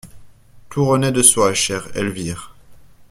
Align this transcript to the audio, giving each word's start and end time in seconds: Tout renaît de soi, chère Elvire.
Tout 0.69 0.83
renaît 0.85 1.11
de 1.11 1.21
soi, 1.21 1.53
chère 1.53 1.87
Elvire. 1.95 2.55